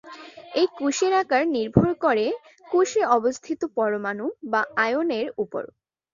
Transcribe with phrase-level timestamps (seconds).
[0.55, 2.25] এই কোষের আকার নির্ভর করে,
[2.67, 5.63] কোষে অবস্থিত পরমাণু বা আয়নের উপর।